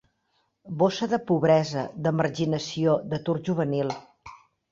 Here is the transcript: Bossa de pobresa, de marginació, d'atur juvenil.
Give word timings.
Bossa 0.79 1.07
de 1.11 1.19
pobresa, 1.31 1.83
de 2.07 2.13
marginació, 2.21 2.97
d'atur 3.13 3.39
juvenil. 3.51 3.93